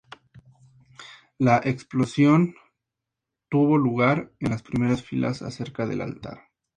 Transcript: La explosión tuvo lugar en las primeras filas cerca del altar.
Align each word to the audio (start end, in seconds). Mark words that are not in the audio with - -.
La 1.37 1.61
explosión 1.63 2.55
tuvo 3.51 3.77
lugar 3.77 4.31
en 4.39 4.49
las 4.49 4.63
primeras 4.63 5.03
filas 5.03 5.37
cerca 5.53 5.85
del 5.85 6.01
altar. 6.01 6.49